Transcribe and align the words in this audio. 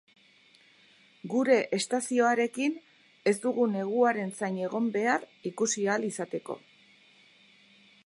Gure 1.33 1.57
estazioarekin, 1.79 2.79
ez 3.33 3.35
dugu 3.45 3.69
neguaren 3.77 4.35
zain 4.41 4.61
egon 4.71 4.91
behar 4.99 5.31
ikusi 5.55 5.87
ahal 5.91 6.13
izateko. 6.13 6.63